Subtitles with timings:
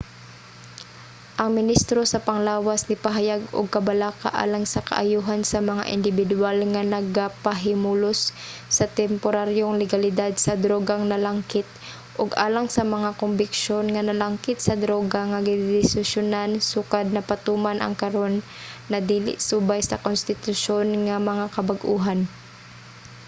[1.41, 8.19] ang ministro sa panglawas nipahayag og kabalaka alang sa kaayohan sa mga indibidwal nga nagapahimulos
[8.77, 11.67] sa temporaryong legalidad sa drogang nalangkit
[12.21, 18.35] ug alang sa mga kombiksyon nga nalangkit sa droga nga gidesisyonan sukad napatuman ang karon
[18.91, 22.21] na dili subay sa konstitusyon nga mga kabag-ohan